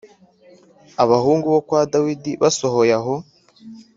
Abahungu 1.03 1.45
bo 1.53 1.59
kwa 1.67 1.81
Dawidi 1.91 2.31
basohoye 2.41 2.93
aho 2.99 3.15